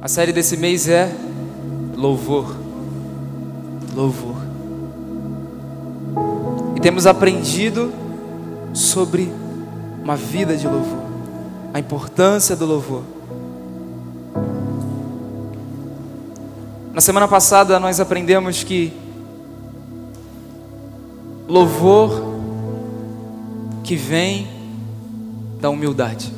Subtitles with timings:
[0.00, 1.10] A série desse mês é
[1.96, 2.54] Louvor.
[3.94, 4.36] Louvor.
[6.76, 7.90] E temos aprendido
[8.74, 9.32] sobre
[10.02, 11.02] uma vida de louvor,
[11.72, 13.02] a importância do louvor.
[16.92, 18.92] Na semana passada nós aprendemos que
[21.48, 22.22] louvor
[23.82, 24.46] que vem
[25.60, 26.32] da humildade.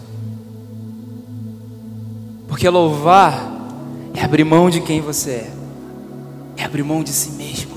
[2.58, 3.52] Porque louvar
[4.12, 5.50] é abrir mão de quem você é,
[6.56, 7.70] é abrir mão de si mesmo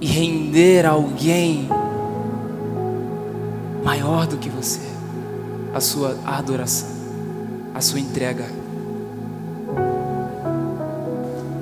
[0.00, 1.68] e render a alguém
[3.84, 4.80] maior do que você
[5.74, 6.88] a sua adoração,
[7.74, 8.46] a sua entrega.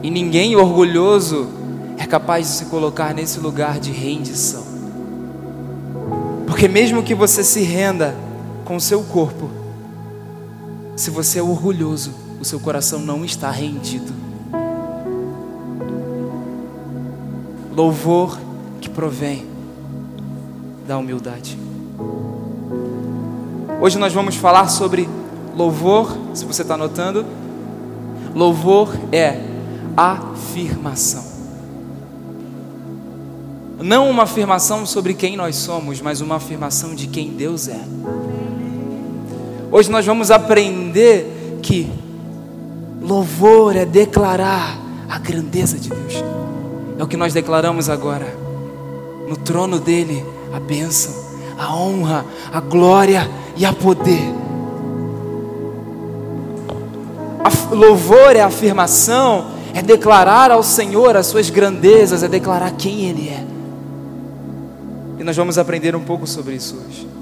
[0.01, 1.49] E ninguém orgulhoso
[1.99, 4.63] é capaz de se colocar nesse lugar de rendição.
[6.47, 8.15] Porque mesmo que você se renda
[8.65, 9.58] com seu corpo,
[10.99, 14.13] se você é orgulhoso, o seu coração não está rendido.
[17.73, 18.37] Louvor
[18.81, 19.47] que provém
[20.89, 21.57] da humildade.
[23.81, 25.09] Hoje nós vamos falar sobre
[25.57, 27.25] louvor, se você está anotando.
[28.35, 29.41] Louvor é
[29.97, 31.25] afirmação.
[33.81, 37.85] Não uma afirmação sobre quem nós somos, mas uma afirmação de quem Deus é.
[39.71, 41.91] Hoje nós vamos aprender que
[43.03, 46.25] louvor é declarar a grandeza de Deus.
[46.99, 48.27] É o que nós declaramos agora.
[49.29, 51.15] No trono dele, a bênção,
[51.59, 54.35] a honra, a glória e a poder.
[57.45, 63.29] A louvor é afirmação, é declarar ao Senhor as suas grandezas, é declarar quem Ele
[63.29, 63.45] é.
[65.19, 67.18] E nós vamos aprender um pouco sobre isso hoje.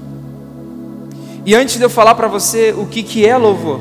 [1.47, 3.79] E antes de eu falar para você o que, que é louvor,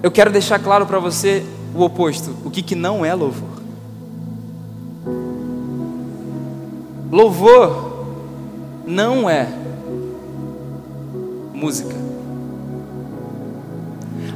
[0.00, 1.44] eu quero deixar claro para você
[1.74, 3.48] o oposto, o que, que não é louvor.
[7.10, 8.04] Louvor
[8.86, 9.48] não é
[11.52, 11.96] música.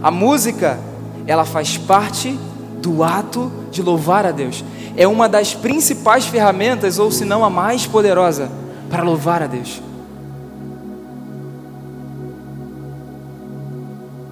[0.03, 0.81] A música,
[1.29, 2.37] ela faz parte
[2.83, 4.65] do ato de louvar a Deus.
[4.97, 8.51] É uma das principais ferramentas, ou se não a mais poderosa,
[8.91, 9.86] para louvar a Deus.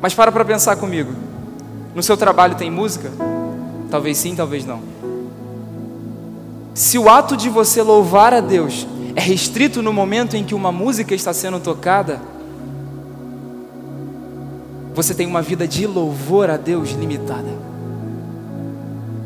[0.05, 1.11] Mas para para pensar comigo.
[1.95, 3.11] No seu trabalho tem música?
[3.91, 4.81] Talvez sim, talvez não.
[6.75, 10.71] Se o ato de você louvar a Deus é restrito no momento em que uma
[10.71, 12.21] música está sendo tocada,
[14.95, 17.59] você tem uma vida de louvor a Deus limitada.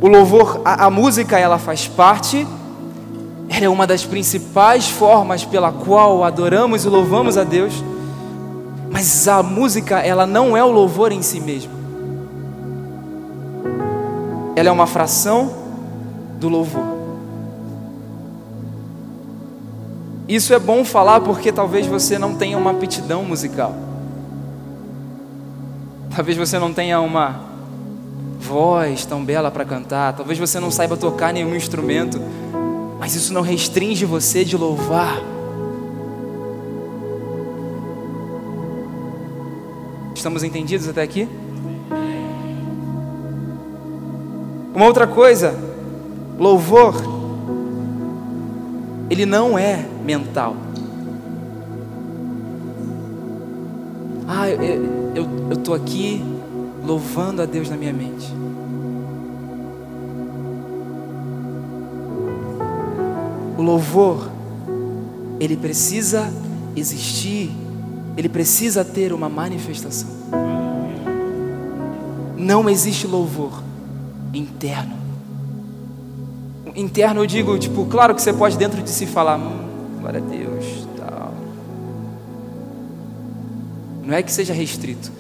[0.01, 2.47] O louvor, a, a, música, ela faz parte,
[3.49, 7.83] ela é uma das principais formas pela qual adoramos e louvamos a Deus,
[8.91, 11.73] mas a música, ela não é o louvor em si mesmo,
[14.57, 15.53] ela é uma fração
[16.39, 16.99] do louvor.
[20.29, 23.75] Isso é bom falar porque talvez você não tenha uma aptidão musical.
[26.15, 27.41] Talvez você não tenha uma
[28.39, 30.13] voz tão bela para cantar.
[30.13, 32.21] Talvez você não saiba tocar nenhum instrumento.
[32.99, 35.23] Mas isso não restringe você de louvar.
[40.29, 41.27] Estamos entendidos até aqui?
[44.75, 45.59] Uma outra coisa,
[46.39, 46.95] louvor,
[49.09, 50.55] ele não é mental.
[54.29, 56.23] Ah, eu estou aqui
[56.85, 58.31] louvando a Deus na minha mente.
[63.57, 64.29] O louvor,
[65.41, 66.31] ele precisa
[66.77, 67.51] existir,
[68.19, 70.09] ele precisa ter uma manifestação.
[72.37, 73.63] Não existe louvor
[74.35, 74.97] interno.
[76.75, 80.25] Interno eu digo, tipo, claro que você pode dentro de si falar, hum, glória a
[80.25, 81.33] Deus, tal.
[84.05, 85.13] Não é que seja restrito,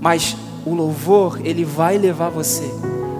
[0.00, 2.70] mas o louvor, ele vai levar você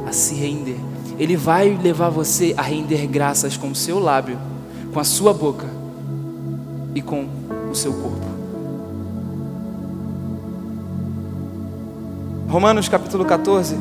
[0.06, 0.80] a se render.
[1.18, 4.38] Ele vai levar você a render graças com o seu lábio,
[4.94, 5.66] com a sua boca
[6.94, 7.26] e com
[7.70, 8.27] o seu corpo.
[12.48, 13.76] Romanos capítulo 14,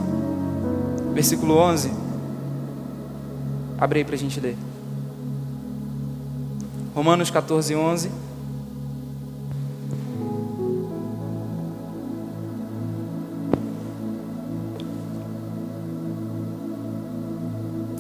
[1.14, 1.90] versículo 11.
[3.80, 4.58] Abre aí para a gente ler.
[6.94, 8.10] Romanos 14, 11.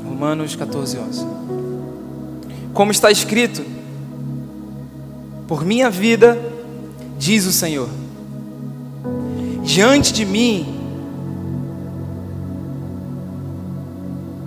[0.03, 1.25] Romanos 14, 11.
[2.73, 3.63] Como está escrito:
[5.47, 6.37] Por minha vida,
[7.17, 7.87] diz o Senhor,
[9.67, 10.65] diante de mim,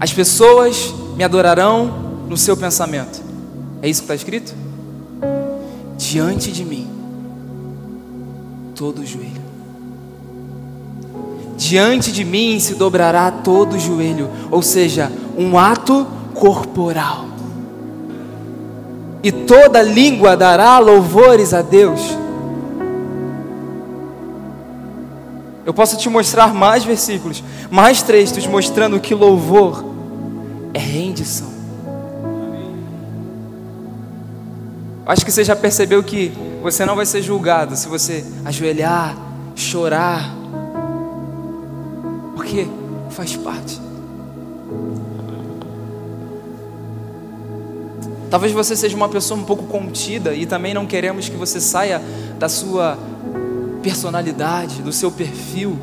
[0.01, 3.21] as pessoas me adorarão no seu pensamento.
[3.83, 4.55] É isso que está escrito?
[5.99, 6.89] Diante de mim,
[8.75, 9.43] todo joelho.
[11.59, 17.27] Diante de mim se dobrará todo joelho, ou seja, um ato corporal.
[19.23, 22.01] E toda língua dará louvores a Deus.
[25.71, 29.85] Eu posso te mostrar mais versículos, mais textos mostrando que louvor
[30.75, 31.49] é rendição.
[35.07, 39.17] Acho que você já percebeu que você não vai ser julgado se você ajoelhar,
[39.55, 40.35] chorar,
[42.35, 42.67] porque
[43.11, 43.81] faz parte.
[48.29, 52.03] Talvez você seja uma pessoa um pouco contida e também não queremos que você saia
[52.41, 52.99] da sua
[53.83, 55.79] personalidade, do seu perfil.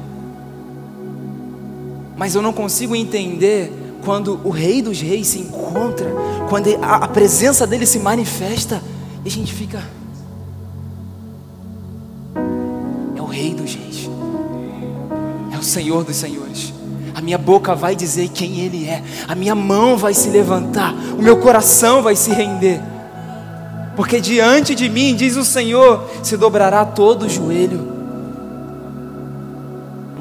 [2.15, 3.71] Mas eu não consigo entender
[4.03, 6.09] quando o Rei dos Reis se encontra,
[6.49, 8.81] quando a, presença dele se manifesta,
[9.23, 9.83] e a gente fica.
[13.15, 14.09] É o Rei dos Reis,
[15.53, 16.73] é o Senhor dos Senhores.
[17.13, 21.21] A minha boca vai dizer quem Ele é, a minha mão vai se levantar, o
[21.21, 22.81] meu coração vai se render,
[23.97, 27.91] porque diante de mim, diz o Senhor, se dobrará todo o joelho.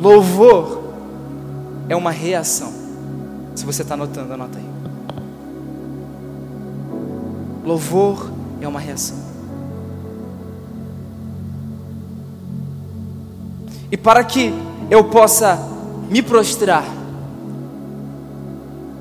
[0.00, 0.94] Louvor
[1.86, 2.72] é uma reação.
[3.54, 4.64] Se você está anotando, anota aí.
[7.66, 8.30] Louvor
[8.62, 9.18] é uma reação.
[13.92, 14.54] E para que
[14.90, 15.60] eu possa
[16.08, 16.86] me prostrar,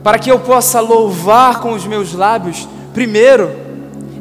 [0.03, 3.63] para que eu possa louvar com os meus lábios, primeiro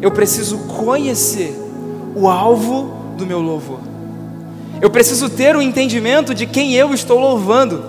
[0.00, 1.54] eu preciso conhecer
[2.14, 3.80] o alvo do meu louvor.
[4.80, 7.84] Eu preciso ter o um entendimento de quem eu estou louvando.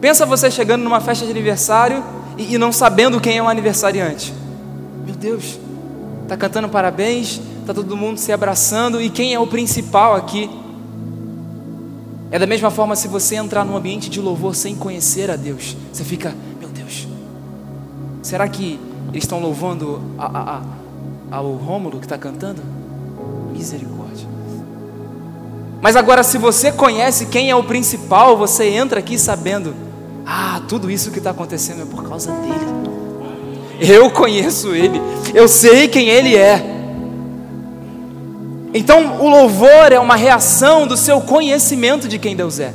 [0.00, 2.02] Pensa você chegando numa festa de aniversário
[2.36, 4.32] e, e não sabendo quem é o aniversariante.
[5.04, 5.58] Meu Deus,
[6.26, 10.48] tá cantando parabéns, tá todo mundo se abraçando e quem é o principal aqui?
[12.30, 15.76] É da mesma forma se você entrar num ambiente de louvor sem conhecer a Deus,
[15.92, 17.06] você fica, meu Deus,
[18.22, 18.78] será que
[19.12, 22.62] eles estão louvando a, a, a, ao Rômulo que está cantando?
[23.52, 24.28] Misericórdia.
[25.82, 29.74] Mas agora, se você conhece quem é o principal, você entra aqui sabendo
[30.26, 32.80] ah, tudo isso que está acontecendo é por causa dele.
[33.80, 35.00] Eu conheço ele,
[35.34, 36.78] eu sei quem ele é.
[38.72, 42.72] Então, o louvor é uma reação do seu conhecimento de quem Deus é.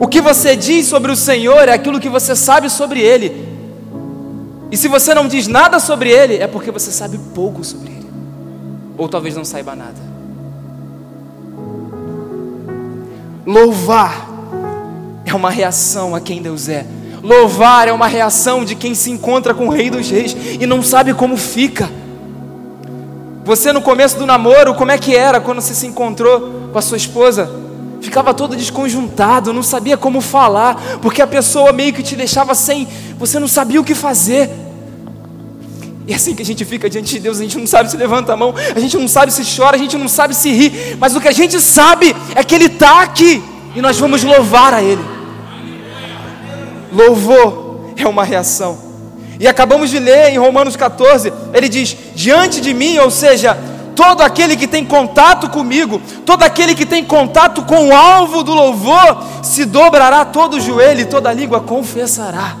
[0.00, 3.51] O que você diz sobre o Senhor é aquilo que você sabe sobre Ele.
[4.72, 8.10] E se você não diz nada sobre Ele, é porque você sabe pouco sobre Ele.
[8.96, 10.00] Ou talvez não saiba nada.
[13.44, 14.28] Louvar
[15.26, 16.86] é uma reação a quem Deus é.
[17.22, 20.82] Louvar é uma reação de quem se encontra com o Rei dos Reis e não
[20.82, 21.90] sabe como fica.
[23.44, 26.82] Você no começo do namoro, como é que era quando você se encontrou com a
[26.82, 27.50] sua esposa?
[28.00, 32.88] Ficava todo desconjuntado, não sabia como falar, porque a pessoa meio que te deixava sem,
[33.18, 34.61] você não sabia o que fazer.
[36.06, 37.96] E é assim que a gente fica diante de Deus, a gente não sabe se
[37.96, 40.96] levanta a mão, a gente não sabe se chora, a gente não sabe se ri,
[40.98, 43.42] mas o que a gente sabe é que Ele está aqui
[43.74, 45.04] e nós vamos louvar a Ele.
[46.92, 48.78] Louvor é uma reação.
[49.38, 53.56] E acabamos de ler em Romanos 14, ele diz: diante de mim, ou seja,
[53.96, 58.52] todo aquele que tem contato comigo, todo aquele que tem contato com o alvo do
[58.52, 62.56] louvor, se dobrará todo o joelho e toda língua confessará.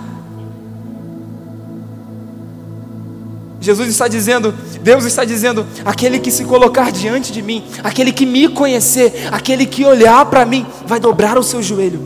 [3.62, 4.52] Jesus está dizendo,
[4.82, 9.64] Deus está dizendo: aquele que se colocar diante de mim, aquele que me conhecer, aquele
[9.64, 12.02] que olhar para mim, vai dobrar o seu joelho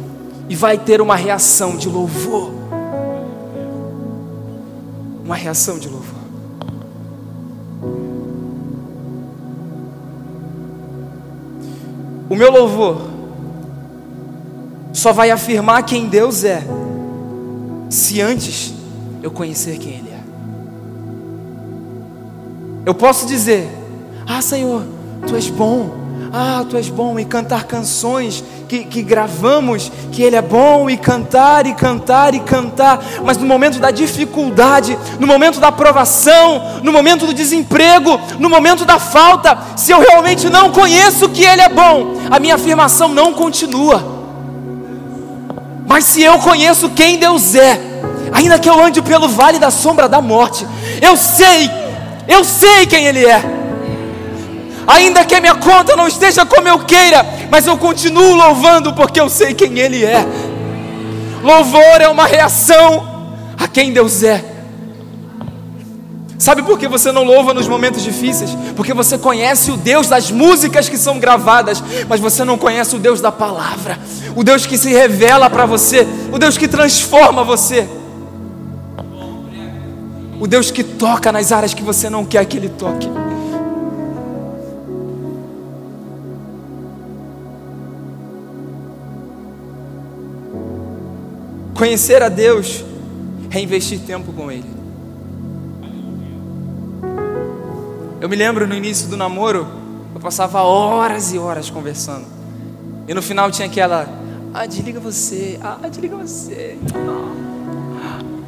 [0.50, 2.52] e vai ter uma reação de louvor.
[5.24, 6.14] Uma reação de louvor.
[12.28, 13.00] O meu louvor
[14.92, 16.62] só vai afirmar quem Deus é,
[17.88, 18.74] se antes
[19.22, 20.05] eu conhecer quem Ele é.
[22.86, 23.68] Eu posso dizer:
[24.26, 24.82] Ah, Senhor,
[25.26, 26.06] Tu és bom.
[26.32, 30.96] Ah, tu és bom, e cantar canções que, que gravamos, que Ele é bom, e
[30.96, 36.92] cantar, e cantar, e cantar, mas no momento da dificuldade, no momento da provação, no
[36.92, 41.68] momento do desemprego, no momento da falta, se eu realmente não conheço que Ele é
[41.68, 44.04] bom, a minha afirmação não continua.
[45.86, 47.80] Mas se eu conheço quem Deus é,
[48.32, 50.66] ainda que eu ande pelo vale da sombra da morte,
[51.00, 51.70] eu sei,
[52.28, 53.56] eu sei quem Ele é
[54.86, 59.20] Ainda que a minha conta não esteja como eu queira, mas eu continuo louvando porque
[59.20, 60.24] eu sei quem Ele é.
[61.42, 63.04] Louvor é uma reação
[63.58, 64.44] a quem Deus é.
[66.38, 68.56] Sabe por que você não louva nos momentos difíceis?
[68.76, 72.98] Porque você conhece o Deus das músicas que são gravadas, mas você não conhece o
[72.98, 73.98] Deus da palavra,
[74.36, 77.88] o Deus que se revela para você, o Deus que transforma você,
[80.38, 83.08] o Deus que toca nas áreas que você não quer que Ele toque.
[91.74, 92.84] Conhecer a Deus
[93.50, 94.76] é investir tempo com Ele.
[98.20, 99.66] Eu me lembro no início do namoro,
[100.14, 102.24] eu passava horas e horas conversando.
[103.06, 104.08] E no final tinha aquela,
[104.52, 106.78] ah, desliga você, ah, desliga você.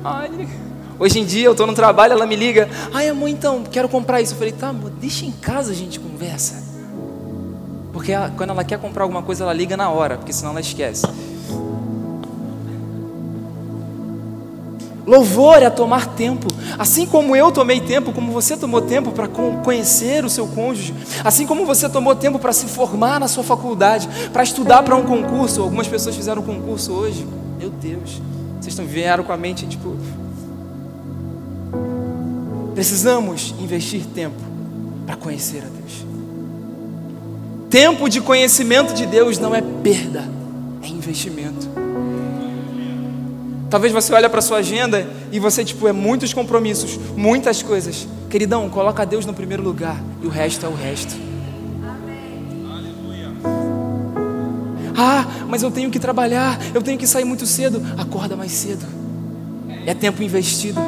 [0.02, 0.68] Ah, desliga.
[0.99, 4.21] Hoje em dia eu estou no trabalho, ela me liga, ai amor, então, quero comprar
[4.21, 4.35] isso.
[4.35, 6.62] Eu falei, tá, amor, deixa em casa a gente conversa.
[7.93, 10.61] Porque ela, quando ela quer comprar alguma coisa, ela liga na hora, porque senão ela
[10.61, 11.07] esquece.
[15.07, 20.23] Louvor é tomar tempo, assim como eu tomei tempo, como você tomou tempo para conhecer
[20.23, 24.43] o seu cônjuge, assim como você tomou tempo para se formar na sua faculdade, para
[24.43, 25.62] estudar para um concurso.
[25.62, 27.26] Algumas pessoas fizeram um concurso hoje.
[27.59, 28.21] Meu Deus,
[28.61, 29.97] vocês estão vieram com a mente tipo.
[32.78, 34.40] Precisamos investir tempo
[35.04, 36.06] para conhecer a Deus.
[37.68, 40.23] Tempo de conhecimento de Deus não é perda,
[40.80, 41.68] é investimento.
[43.68, 48.06] Talvez você olhe para sua agenda e você tipo é muitos compromissos, muitas coisas.
[48.30, 51.16] Queridão, coloca Deus no primeiro lugar e o resto é o resto.
[54.97, 57.82] Ah, mas eu tenho que trabalhar, eu tenho que sair muito cedo.
[57.99, 58.87] Acorda mais cedo.
[59.85, 60.80] É tempo investido.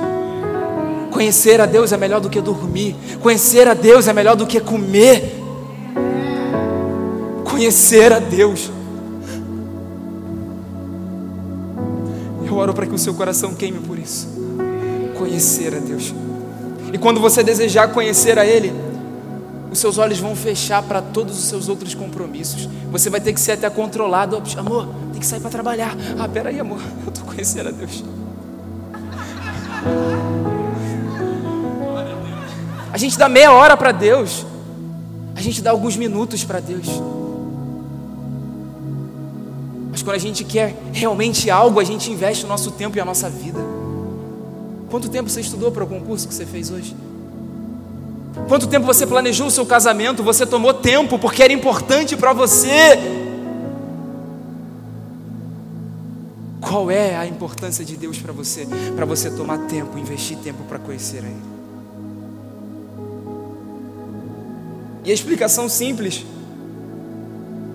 [1.20, 2.96] Conhecer a Deus é melhor do que dormir.
[3.20, 5.38] Conhecer a Deus é melhor do que comer.
[7.44, 8.70] Conhecer a Deus
[12.46, 14.26] Eu oro para que o seu coração queime por isso.
[15.18, 16.14] Conhecer a Deus.
[16.90, 18.72] E quando você desejar conhecer a Ele,
[19.70, 22.66] os seus olhos vão fechar para todos os seus outros compromissos.
[22.90, 24.42] Você vai ter que ser até controlado.
[24.56, 25.94] Amor, tem que sair para trabalhar.
[26.18, 28.02] Ah, peraí, amor, eu estou conhecendo a Deus.
[33.00, 34.44] Gente dá meia hora para Deus.
[35.34, 36.86] A gente dá alguns minutos para Deus.
[39.90, 43.04] Mas quando a gente quer realmente algo, a gente investe o nosso tempo e a
[43.06, 43.58] nossa vida.
[44.90, 46.94] Quanto tempo você estudou para o concurso que você fez hoje?
[48.46, 50.22] Quanto tempo você planejou o seu casamento?
[50.22, 52.98] Você tomou tempo porque era importante para você.
[56.60, 58.68] Qual é a importância de Deus para você?
[58.94, 61.59] Para você tomar tempo, investir tempo para conhecer a Ele.
[65.10, 66.24] A explicação simples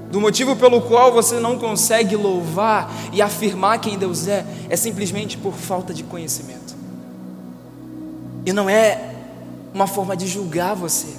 [0.10, 5.38] do motivo pelo qual você não consegue louvar e afirmar quem Deus é, é simplesmente
[5.38, 6.74] por falta de conhecimento.
[8.46, 9.13] E não é
[9.74, 11.13] uma forma de julgar você,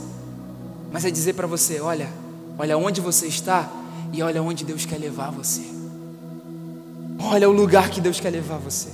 [0.91, 2.09] mas é dizer para você: olha,
[2.59, 3.69] olha onde você está
[4.11, 5.63] e olha onde Deus quer levar você.
[7.19, 8.89] Olha o lugar que Deus quer levar você.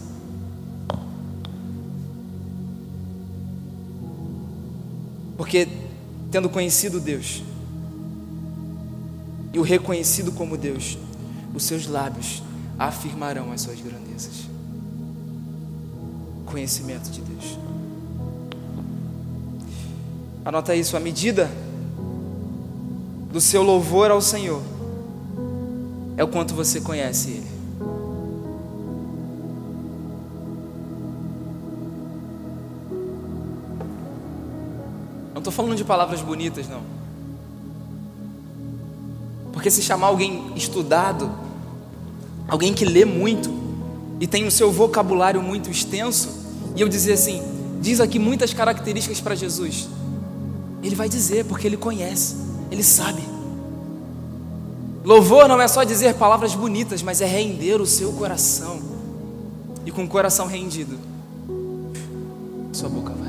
[5.36, 5.68] Porque,
[6.32, 7.44] tendo conhecido Deus,
[9.52, 10.96] e o reconhecido como Deus,
[11.54, 12.42] os seus lábios
[12.78, 14.48] afirmarão as suas grandezas.
[16.46, 17.58] Conhecimento de Deus.
[20.42, 21.50] Anota isso, a medida
[23.30, 24.62] do seu louvor ao Senhor
[26.16, 27.41] é o quanto você conhece Ele.
[35.42, 36.80] Estou falando de palavras bonitas, não.
[39.52, 41.30] Porque se chamar alguém estudado,
[42.48, 43.50] alguém que lê muito
[44.18, 46.42] e tem o seu vocabulário muito extenso,
[46.74, 47.42] e eu dizer assim,
[47.80, 49.88] diz aqui muitas características para Jesus.
[50.82, 52.36] Ele vai dizer, porque ele conhece,
[52.70, 53.22] ele sabe.
[55.04, 58.80] Louvor não é só dizer palavras bonitas, mas é render o seu coração.
[59.84, 60.96] E com o coração rendido,
[62.72, 63.21] sua boca.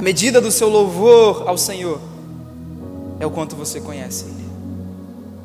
[0.00, 2.00] A medida do seu louvor ao Senhor
[3.20, 4.48] é o quanto você conhece Ele.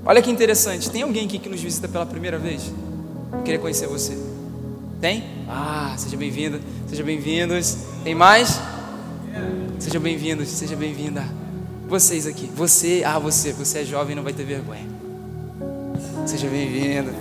[0.06, 2.72] Olha que interessante, tem alguém aqui que nos visita pela primeira vez?
[3.34, 4.18] Eu queria conhecer você.
[5.02, 5.26] Tem?
[5.46, 7.80] Ah, seja bem-vindo, seja bem-vindos.
[8.02, 8.62] Tem mais?
[9.78, 11.26] Seja bem-vindo, seja bem-vinda.
[11.90, 14.88] Vocês aqui, você, ah, você, você é jovem, não vai ter vergonha.
[16.26, 17.12] Seja bem-vindo.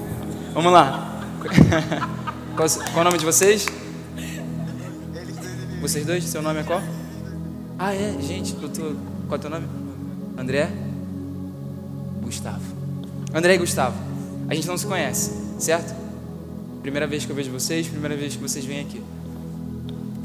[0.52, 1.20] Vamos lá.
[2.54, 3.66] Qual, qual, o nome de vocês?
[5.80, 6.22] Vocês dois?
[6.22, 6.80] Seu nome é qual?
[7.78, 8.54] Ah, é, gente.
[8.54, 8.70] Qual
[9.30, 9.66] é o teu nome?
[10.38, 10.70] André?
[12.22, 12.62] Gustavo.
[13.34, 13.96] André e Gustavo,
[14.48, 15.92] a gente não se conhece, certo?
[16.82, 19.02] Primeira vez que eu vejo vocês, primeira vez que vocês vêm aqui.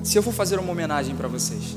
[0.04, 1.76] Se eu for fazer uma homenagem para vocês,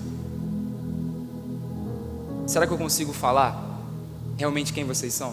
[2.47, 3.81] será que eu consigo falar
[4.37, 5.33] realmente quem vocês são?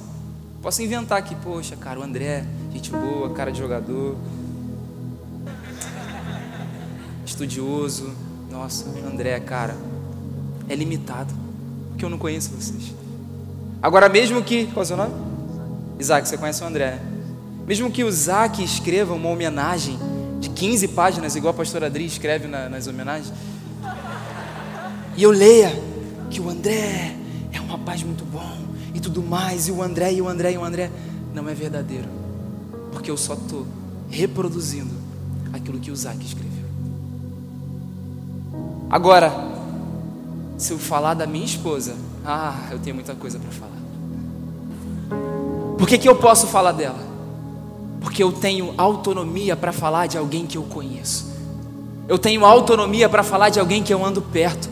[0.61, 4.15] Posso inventar aqui, poxa, cara, o André, gente boa, cara de jogador,
[7.25, 8.13] estudioso.
[8.49, 9.75] Nossa, André, cara,
[10.69, 11.33] é limitado,
[11.89, 12.93] porque eu não conheço vocês.
[13.81, 14.67] Agora, mesmo que.
[14.67, 15.13] Qual é o seu nome?
[15.99, 17.01] Isaac, você conhece o André, né?
[17.67, 19.99] Mesmo que o Isaac escreva uma homenagem
[20.39, 23.31] de 15 páginas, igual a pastora Adri escreve na, nas homenagens,
[25.15, 25.71] e eu leia
[26.29, 27.15] que o André
[27.51, 28.57] é um rapaz muito bom
[28.93, 30.89] e tudo mais, e o André, e o André, e o André,
[31.33, 32.07] não é verdadeiro,
[32.91, 33.67] porque eu só estou
[34.09, 34.93] reproduzindo
[35.53, 36.49] aquilo que o Isaac escreveu.
[38.89, 39.48] Agora,
[40.59, 43.79] se eu falar da minha esposa, ah, eu tenho muita coisa para falar.
[45.77, 46.99] Por que, que eu posso falar dela?
[48.01, 51.33] Porque eu tenho autonomia para falar de alguém que eu conheço.
[52.09, 54.69] Eu tenho autonomia para falar de alguém que eu ando perto,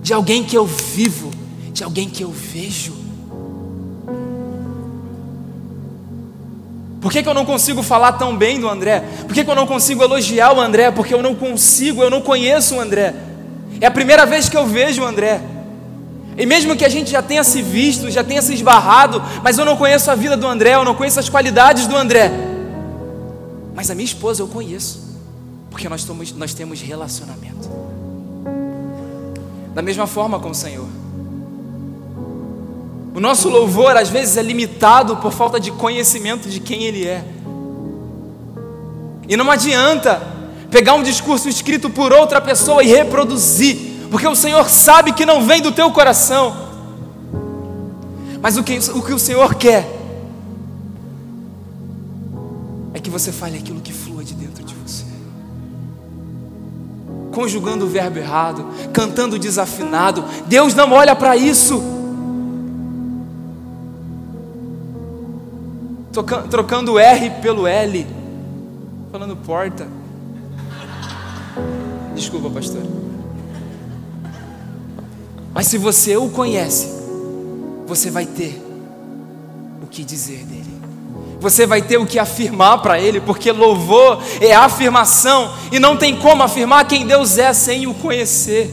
[0.00, 1.32] de alguém que eu vivo,
[1.72, 2.94] de alguém que eu vejo.
[7.00, 9.00] Por que, que eu não consigo falar tão bem do André?
[9.26, 10.92] Por que, que eu não consigo elogiar o André?
[10.92, 13.29] Porque eu não consigo, eu não conheço o André.
[13.80, 15.40] É a primeira vez que eu vejo o André.
[16.36, 19.64] E mesmo que a gente já tenha se visto, já tenha se esbarrado, mas eu
[19.64, 22.30] não conheço a vida do André, eu não conheço as qualidades do André.
[23.74, 25.18] Mas a minha esposa eu conheço,
[25.70, 27.68] porque nós, somos, nós temos relacionamento.
[29.74, 30.88] Da mesma forma com o Senhor.
[33.14, 37.24] O nosso louvor às vezes é limitado por falta de conhecimento de quem Ele é.
[39.28, 40.20] E não adianta
[40.70, 45.46] pegar um discurso escrito por outra pessoa e reproduzir porque o Senhor sabe que não
[45.46, 46.68] vem do teu coração.
[48.42, 49.88] Mas o que, o que o Senhor quer
[52.92, 55.04] é que você fale aquilo que flua de dentro de você.
[57.30, 60.24] Conjugando o verbo errado, cantando desafinado.
[60.46, 61.80] Deus não olha para isso.
[66.50, 68.04] trocando o R pelo L,
[69.12, 69.86] falando porta.
[72.20, 72.82] Desculpa, pastor.
[75.54, 76.86] Mas se você o conhece,
[77.86, 78.62] você vai ter
[79.82, 80.70] o que dizer dele.
[81.40, 86.14] Você vai ter o que afirmar para ele, porque louvor é afirmação e não tem
[86.14, 88.70] como afirmar quem Deus é sem o conhecer,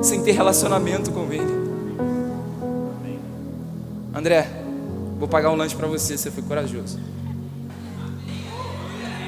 [0.00, 1.60] sem ter relacionamento com ele.
[4.14, 4.48] André,
[5.18, 6.96] vou pagar um lanche para você, você foi corajoso.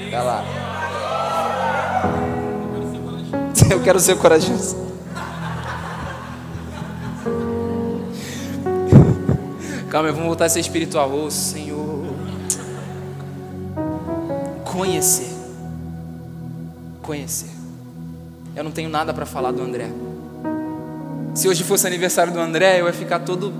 [0.08, 0.71] Vai lá.
[3.72, 4.76] Eu quero ser corajoso.
[9.88, 11.10] Calma, vamos voltar a ser espiritual.
[11.10, 12.04] Ô oh, Senhor.
[14.62, 15.32] Conhecer.
[17.00, 17.48] Conhecer.
[18.54, 19.88] Eu não tenho nada para falar do André.
[21.34, 23.54] Se hoje fosse aniversário do André, eu ia ficar todo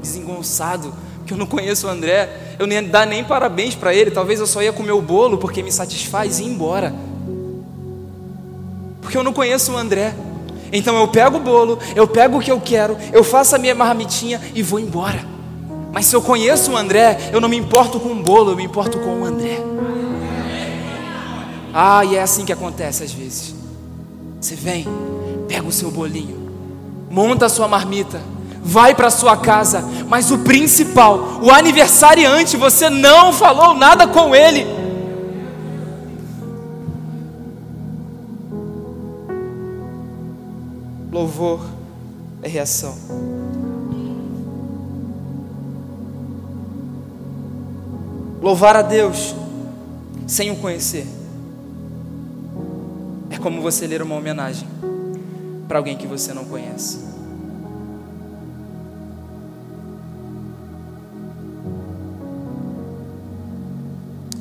[0.00, 2.54] desengonçado, porque eu não conheço o André.
[2.56, 4.12] Eu nem ia dar nem parabéns para ele.
[4.12, 6.94] Talvez eu só ia comer o bolo porque me satisfaz e ir embora.
[9.16, 10.14] Porque eu não conheço o André.
[10.70, 13.74] Então eu pego o bolo, eu pego o que eu quero, eu faço a minha
[13.74, 15.24] marmitinha e vou embora.
[15.90, 18.64] Mas se eu conheço o André, eu não me importo com o bolo, eu me
[18.64, 19.58] importo com o André.
[21.72, 23.54] Ah, e é assim que acontece às vezes.
[24.38, 24.86] Você vem,
[25.48, 26.52] pega o seu bolinho,
[27.10, 28.20] monta a sua marmita,
[28.62, 34.66] vai para sua casa, mas o principal, o aniversariante, você não falou nada com ele.
[41.16, 41.60] Louvor
[42.42, 42.94] é reação.
[48.42, 49.34] Louvar a Deus
[50.26, 51.06] sem o conhecer
[53.30, 54.68] é como você ler uma homenagem
[55.66, 56.98] para alguém que você não conhece.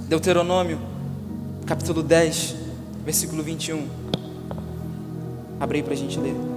[0.10, 0.78] Deuteronômio,
[1.66, 2.54] capítulo 10,
[3.06, 3.88] versículo 21.
[5.58, 6.55] Abre aí para a gente ler.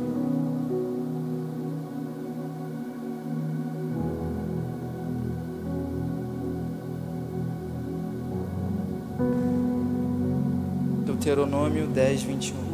[11.69, 12.69] Deuteronômio 10, 21.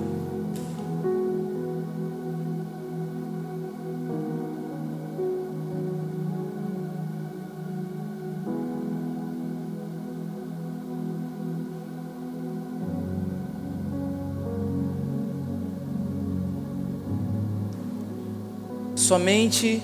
[18.97, 19.83] Somente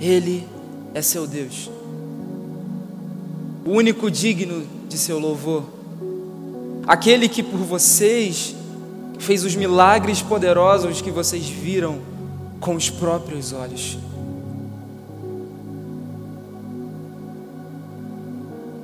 [0.00, 0.46] Ele
[0.94, 1.70] é seu Deus,
[3.66, 5.79] o único digno de seu louvor,
[6.90, 8.52] aquele que por vocês
[9.20, 12.00] fez os milagres poderosos que vocês viram
[12.58, 13.96] com os próprios olhos.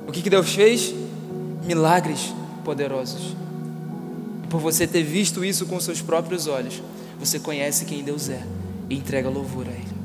[0.07, 0.95] O que, que Deus fez?
[1.65, 3.35] Milagres poderosos.
[4.49, 6.81] Por você ter visto isso com seus próprios olhos,
[7.19, 8.41] você conhece quem Deus é
[8.89, 9.97] e entrega louvor a Ele.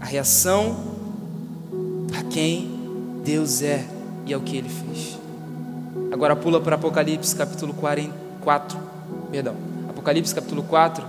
[0.00, 0.84] A reação
[2.16, 2.70] a quem
[3.24, 3.84] Deus é
[4.24, 5.19] e ao que Ele fez.
[6.12, 8.78] Agora pula para Apocalipse capítulo 44,
[9.30, 9.54] perdão,
[9.88, 11.04] Apocalipse capítulo 4.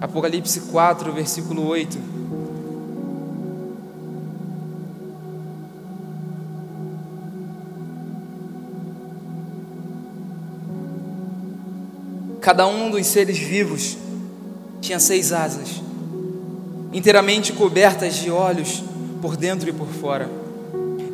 [0.00, 1.98] Apocalipse 4, versículo 8.
[12.42, 13.96] Cada um dos seres vivos
[14.80, 15.80] tinha seis asas,
[16.92, 18.82] inteiramente cobertas de olhos
[19.20, 20.30] por dentro e por fora.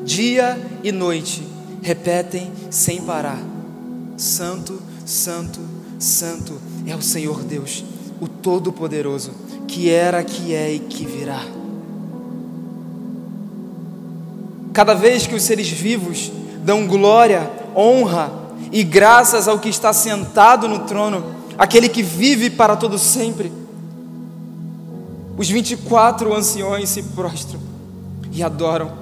[0.05, 1.43] Dia e noite
[1.83, 3.39] repetem sem parar:
[4.17, 5.61] Santo, Santo,
[5.99, 7.85] Santo é o Senhor Deus
[8.21, 9.33] o Todo-Poderoso,
[9.67, 11.43] que era, que é e que virá.
[14.73, 16.31] Cada vez que os seres vivos
[16.65, 18.31] dão glória, honra
[18.71, 21.25] e graças ao que está sentado no trono,
[21.57, 23.53] aquele que vive para todo sempre,
[25.39, 27.61] os 24 anciões se prostram
[28.33, 28.93] e adoram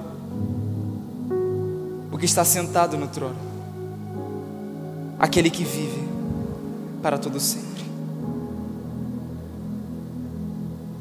[2.13, 3.37] o que está sentado no trono,
[5.19, 6.07] aquele que vive
[7.03, 7.67] para todo sempre.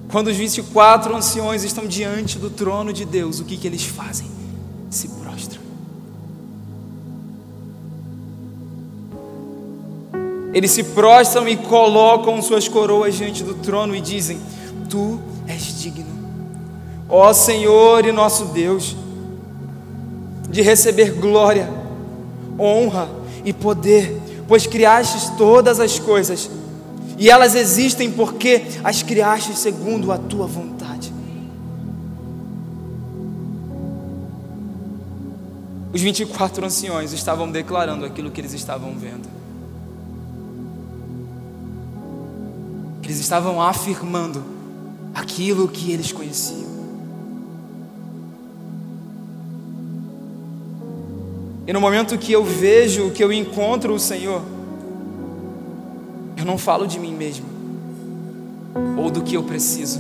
[0.09, 4.31] Quando os 24 anciões estão diante do trono de Deus, o que, que eles fazem?
[4.89, 5.61] Se prostram.
[10.53, 14.39] Eles se prostram e colocam suas coroas diante do trono e dizem:
[14.95, 16.05] Tu és digno,
[17.09, 18.95] ó Senhor e nosso Deus,
[20.49, 21.69] de receber glória,
[22.57, 23.09] honra
[23.43, 26.49] e poder, pois criastes todas as coisas
[27.17, 31.13] e elas existem porque as criaste segundo a tua vontade.
[35.91, 39.27] Os 24 anciões estavam declarando aquilo que eles estavam vendo.
[43.03, 44.54] Eles estavam afirmando
[45.15, 46.75] aquilo que eles conheciam.
[51.65, 54.43] E no momento que eu vejo, que eu encontro o Senhor,
[56.37, 57.55] eu não falo de mim mesmo
[58.97, 59.99] ou do que eu preciso.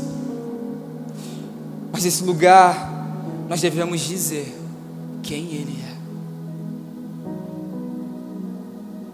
[1.91, 2.93] Mas nesse lugar
[3.47, 4.53] nós devemos dizer
[5.23, 5.95] quem Ele é.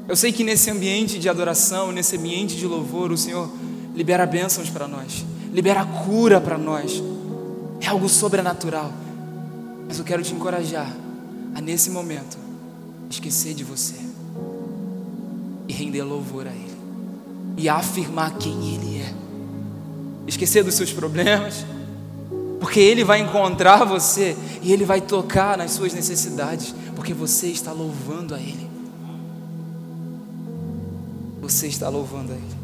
[0.09, 3.49] Eu sei que nesse ambiente de adoração, nesse ambiente de louvor, o Senhor
[3.95, 7.01] libera bênçãos para nós, libera cura para nós.
[7.81, 8.91] É algo sobrenatural.
[9.87, 10.91] Mas eu quero te encorajar
[11.53, 12.37] a nesse momento
[13.09, 13.95] esquecer de você
[15.67, 16.77] e render louvor a Ele
[17.57, 19.13] e afirmar quem Ele é.
[20.27, 21.65] Esquecer dos seus problemas,
[22.59, 27.71] porque Ele vai encontrar você e Ele vai tocar nas suas necessidades, porque você está
[27.71, 28.69] louvando a Ele.
[31.41, 32.60] Você está louvando a Ele.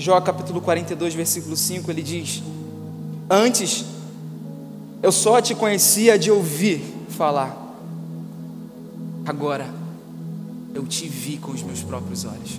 [0.00, 2.42] Jó capítulo 42, versículo 5, ele diz:
[3.28, 3.84] Antes
[5.02, 7.54] eu só te conhecia de ouvir falar,
[9.26, 9.68] agora
[10.72, 12.58] eu te vi com os meus próprios olhos.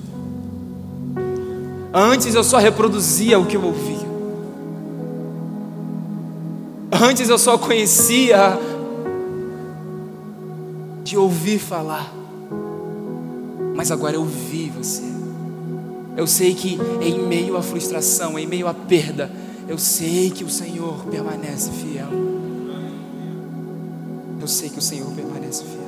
[1.91, 4.12] Antes eu só reproduzia o que eu ouvia.
[6.91, 8.56] Antes eu só conhecia
[11.04, 12.13] de ouvir falar.
[13.75, 15.11] Mas agora eu vi você.
[16.22, 19.28] Eu sei que em meio à frustração, em meio à perda,
[19.68, 22.10] eu sei que o Senhor permanece fiel.
[24.40, 25.82] Eu sei que o Senhor permanece fiel.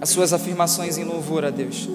[0.00, 1.86] as suas afirmações em louvor a Deus,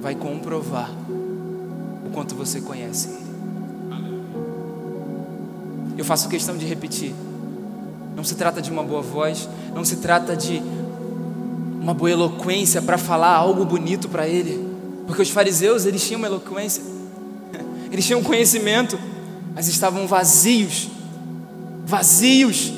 [0.00, 0.90] vai comprovar
[2.06, 3.32] o quanto você conhece Ele.
[5.98, 7.14] Eu faço questão de repetir.
[8.14, 10.62] Não se trata de uma boa voz, não se trata de
[11.80, 14.68] uma boa eloquência para falar algo bonito para Ele,
[15.06, 16.82] porque os fariseus eles tinham uma eloquência,
[17.90, 18.98] eles tinham conhecimento,
[19.54, 20.88] mas estavam vazios,
[21.84, 22.72] vazios.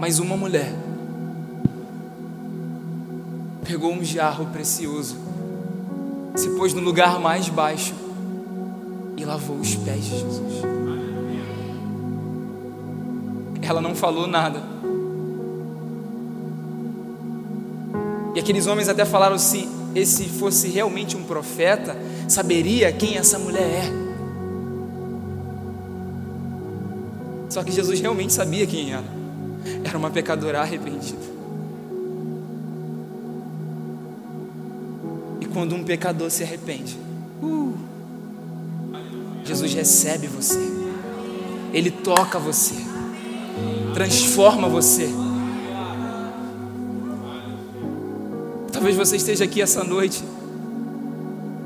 [0.00, 0.74] Mas uma mulher
[3.64, 5.16] pegou um jarro precioso
[6.34, 7.94] se pôs no lugar mais baixo
[9.16, 10.71] e lavou os pés de Jesus.
[13.72, 14.62] Ela não falou nada.
[18.34, 21.96] E aqueles homens até falaram: se esse fosse realmente um profeta,
[22.28, 24.02] saberia quem essa mulher é.
[27.48, 29.04] Só que Jesus realmente sabia quem era.
[29.82, 31.32] Era uma pecadora arrependida.
[35.40, 36.98] E quando um pecador se arrepende,
[37.42, 37.74] uh,
[39.42, 40.60] Jesus recebe você,
[41.72, 42.91] Ele toca você,
[43.94, 45.08] transforma você.
[48.72, 50.24] Talvez você esteja aqui essa noite,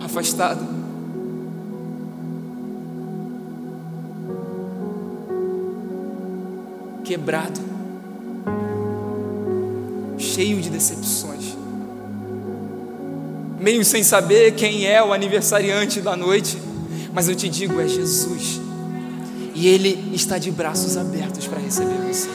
[0.01, 0.77] afastado.
[7.05, 7.61] Quebrado,
[10.18, 11.57] cheio de decepções,
[13.61, 16.59] meio sem saber quem é o aniversariante da noite,
[17.14, 18.61] mas eu te digo: é Jesus,
[19.57, 22.29] e Ele está de braços abertos para receber você.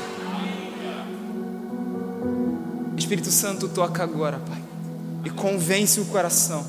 [2.97, 4.61] Espírito Santo, toca agora, Pai
[5.23, 6.65] e convence o coração.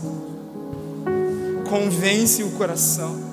[1.69, 3.32] Convence o coração.